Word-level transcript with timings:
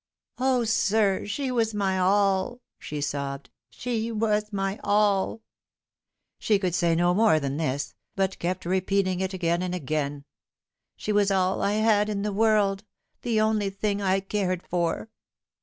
"O, 0.39 0.63
sir, 0.63 1.27
she 1.27 1.51
was 1.51 1.75
my 1.75 1.99
all!" 1.99 2.59
she 2.79 3.01
sobbed;" 3.01 3.51
she 3.69 4.11
was 4.11 4.51
my 4.51 4.79
all!" 4.83 5.43
She 6.39 6.57
could 6.57 6.73
say 6.73 6.95
no 6.95 7.13
more 7.13 7.39
than 7.39 7.57
this, 7.57 7.93
but 8.15 8.39
kept 8.39 8.65
repeating 8.65 9.19
it 9.19 9.31
again 9.35 9.61
and 9.61 9.75
again." 9.75 10.25
She 10.97 11.11
was 11.11 11.29
all 11.29 11.61
I 11.61 11.73
had 11.73 12.09
in 12.09 12.23
the 12.23 12.33
world; 12.33 12.83
the 13.21 13.39
only 13.39 13.69
thing 13.69 14.01
I 14.01 14.21
cared 14.21 14.63
for." 14.67 15.11